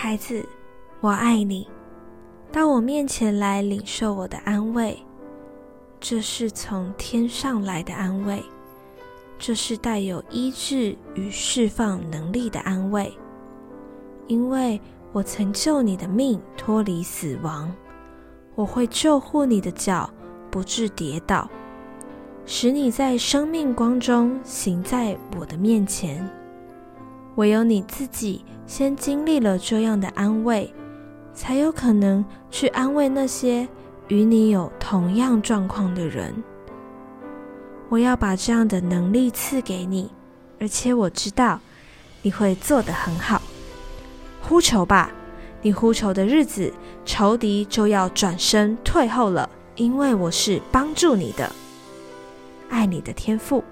[0.00, 0.48] 孩子，
[1.00, 1.66] 我爱你。
[2.52, 4.96] 到我面前来领受我的安慰，
[5.98, 8.40] 这是从天上来的安慰，
[9.40, 13.12] 这是带有医治与释放能力的安慰。
[14.28, 14.80] 因为
[15.10, 17.68] 我曾救你的命脱离死亡，
[18.54, 20.08] 我会救护你的脚
[20.48, 21.50] 不致跌倒，
[22.46, 26.24] 使你在生命光中行在我的面前。
[27.38, 30.74] 唯有你自己先经历了这样的安慰。
[31.32, 33.68] 才有可能去安慰那些
[34.08, 36.34] 与你有同样状况的人。
[37.88, 40.10] 我要把这样的能力赐给你，
[40.58, 41.60] 而且我知道
[42.22, 43.40] 你会做得很好。
[44.42, 45.12] 呼求吧，
[45.62, 51.52] 你呼求的日子，仇敌就要转身退后了，因为我是帮助你的，
[52.68, 53.62] 爱你的天赋。